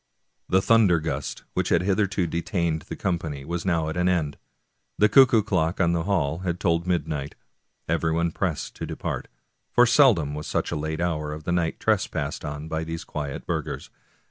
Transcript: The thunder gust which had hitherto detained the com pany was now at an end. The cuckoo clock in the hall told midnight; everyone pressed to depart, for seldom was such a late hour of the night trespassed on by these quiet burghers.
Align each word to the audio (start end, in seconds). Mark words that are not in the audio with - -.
The 0.49 0.63
thunder 0.63 0.99
gust 0.99 1.43
which 1.53 1.69
had 1.69 1.83
hitherto 1.83 2.25
detained 2.25 2.81
the 2.89 2.95
com 2.95 3.19
pany 3.19 3.45
was 3.45 3.65
now 3.67 3.87
at 3.87 3.95
an 3.97 4.09
end. 4.09 4.39
The 4.97 5.07
cuckoo 5.07 5.43
clock 5.43 5.79
in 5.79 5.91
the 5.93 6.05
hall 6.05 6.39
told 6.57 6.87
midnight; 6.87 7.35
everyone 7.87 8.31
pressed 8.31 8.75
to 8.77 8.87
depart, 8.87 9.27
for 9.69 9.85
seldom 9.85 10.33
was 10.33 10.47
such 10.47 10.71
a 10.71 10.75
late 10.75 11.01
hour 11.01 11.31
of 11.31 11.43
the 11.43 11.51
night 11.51 11.79
trespassed 11.79 12.43
on 12.43 12.67
by 12.67 12.83
these 12.83 13.03
quiet 13.03 13.45
burghers. 13.45 13.91